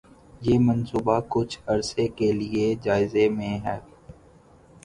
[0.41, 3.77] یہ منصوبہ کچھ عرصہ کے لیے جائزے میں ہے